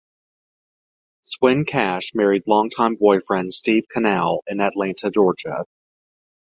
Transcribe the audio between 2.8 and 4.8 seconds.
boyfriend Steve Canal in